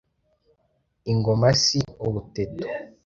[1.11, 2.65] ingoma si ubuteto